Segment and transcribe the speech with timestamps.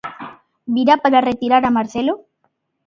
[0.75, 2.13] Virá para retirar a Marcelo?